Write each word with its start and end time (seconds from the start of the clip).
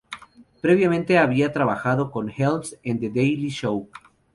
Previamente 0.61 1.19
había 1.19 1.53
trabajado 1.53 2.09
con 2.09 2.27
Helms 2.35 2.75
en 2.81 2.99
"The 2.99 3.11
Daily 3.11 3.49
Show". 3.49 3.87